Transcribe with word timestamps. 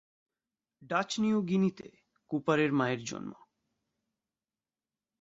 Dutch 0.81 1.09
New 1.19 1.37
গায়ানায় 1.49 1.95
কুপারের 2.31 2.71
মায়ের 2.71 3.01
জন্ম। 3.03 3.31